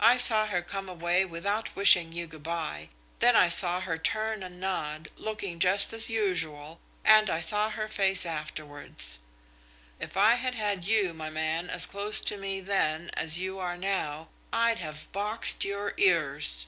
I 0.00 0.18
saw 0.18 0.48
her 0.48 0.60
come 0.60 0.86
away 0.86 1.24
without 1.24 1.74
wishing 1.74 2.12
you 2.12 2.26
good 2.26 2.42
by, 2.42 2.90
then 3.20 3.34
I 3.34 3.48
saw 3.48 3.80
her 3.80 3.96
turn 3.96 4.42
and 4.42 4.60
nod, 4.60 5.08
looking 5.16 5.58
just 5.58 5.94
as 5.94 6.10
usual, 6.10 6.78
and 7.06 7.30
I 7.30 7.40
saw 7.40 7.70
her 7.70 7.88
face 7.88 8.26
afterwards. 8.26 9.18
If 9.98 10.14
I 10.14 10.34
had 10.34 10.54
had 10.56 10.84
you, 10.84 11.14
my 11.14 11.30
man, 11.30 11.70
as 11.70 11.86
close 11.86 12.20
to 12.20 12.36
me 12.36 12.60
then 12.60 13.08
as 13.14 13.38
you 13.38 13.58
are 13.60 13.78
now, 13.78 14.28
I'd 14.52 14.78
have 14.80 15.10
boxed 15.10 15.64
your 15.64 15.94
ears." 15.96 16.66